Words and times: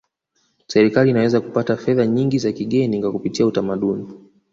serikali 0.67 1.09
inaweza 1.09 1.41
kupata 1.41 1.77
fedha 1.77 2.07
nyingi 2.07 2.39
za 2.39 2.51
kigeni 2.51 3.01
kwa 3.01 3.11
kupitia 3.11 3.45
utamaduni 3.45 4.07